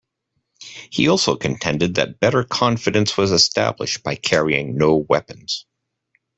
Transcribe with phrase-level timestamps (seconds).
[0.89, 5.67] He also contended that better confidence was established by carrying no weapons.